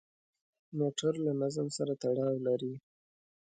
موټر 0.79 1.13
له 1.25 1.31
نظم 1.41 1.67
سره 1.77 1.93
تړاو 2.03 2.35
لري. 2.47 2.73